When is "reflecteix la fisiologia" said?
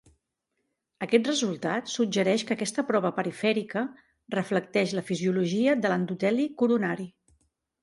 4.37-5.79